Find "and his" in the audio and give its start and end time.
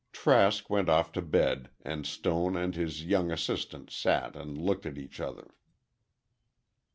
2.57-3.05